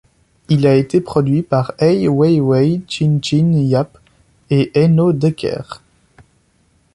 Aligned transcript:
Il 0.49 0.65
a 0.65 0.73
été 0.73 0.99
produit 0.99 1.43
par 1.43 1.73
Ai 1.77 2.07
Weiwei, 2.07 2.81
Chin-chin 2.87 3.51
Yap 3.53 3.99
et 4.49 4.71
Heino 4.73 5.13
Deckert. 5.13 5.83